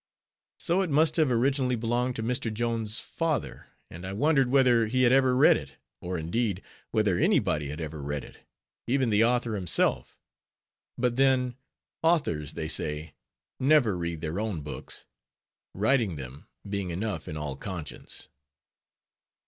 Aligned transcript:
So 0.59 0.81
it 0.81 0.89
must 0.89 1.17
have 1.17 1.31
originally 1.31 1.75
belonged 1.75 2.15
to 2.15 2.23
Mr. 2.23 2.51
Jones' 2.51 2.99
father; 2.99 3.67
and 3.87 4.03
I 4.03 4.13
wondered 4.13 4.49
whether 4.49 4.87
he 4.87 5.03
had 5.03 5.11
ever 5.11 5.35
read 5.35 5.55
it; 5.55 5.73
or, 6.01 6.17
indeed, 6.17 6.63
whether 6.89 7.19
any 7.19 7.37
body 7.37 7.67
had 7.67 7.79
ever 7.79 8.01
read 8.01 8.23
it, 8.23 8.39
even 8.87 9.11
the 9.11 9.23
author 9.23 9.53
himself; 9.53 10.19
but 10.97 11.17
then 11.17 11.55
authors, 12.01 12.53
they 12.53 12.67
say, 12.67 13.13
never 13.59 13.95
read 13.95 14.21
their 14.21 14.39
own 14.39 14.61
books; 14.61 15.05
writing 15.75 16.15
them, 16.15 16.47
being 16.67 16.89
enough 16.89 17.27
in 17.27 17.37
all 17.37 17.55
conscience. 17.55 18.27